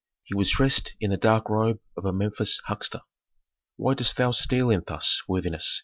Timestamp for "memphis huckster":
2.11-3.01